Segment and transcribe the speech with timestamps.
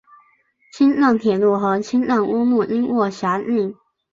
[0.73, 3.75] 青藏铁路和青藏公路经过辖境。